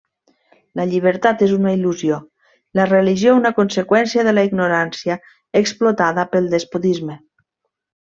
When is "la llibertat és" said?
0.79-1.53